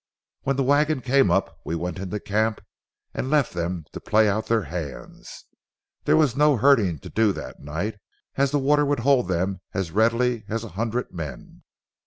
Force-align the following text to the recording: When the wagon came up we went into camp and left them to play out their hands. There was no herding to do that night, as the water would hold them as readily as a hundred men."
When 0.41 0.55
the 0.55 0.63
wagon 0.63 1.01
came 1.01 1.29
up 1.29 1.59
we 1.63 1.75
went 1.75 1.99
into 1.99 2.19
camp 2.19 2.59
and 3.13 3.29
left 3.29 3.53
them 3.53 3.85
to 3.91 3.99
play 3.99 4.27
out 4.27 4.47
their 4.47 4.63
hands. 4.63 5.45
There 6.05 6.17
was 6.17 6.35
no 6.35 6.57
herding 6.57 6.97
to 7.01 7.09
do 7.11 7.31
that 7.33 7.59
night, 7.61 7.99
as 8.35 8.49
the 8.49 8.57
water 8.57 8.83
would 8.83 9.01
hold 9.01 9.27
them 9.27 9.61
as 9.75 9.91
readily 9.91 10.43
as 10.49 10.63
a 10.63 10.69
hundred 10.69 11.13
men." 11.13 11.61